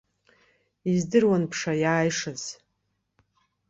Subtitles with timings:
[0.91, 2.43] Издыруан бшаиааишаз.